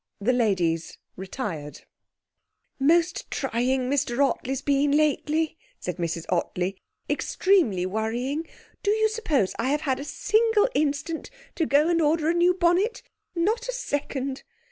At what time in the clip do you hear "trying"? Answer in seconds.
3.29-3.81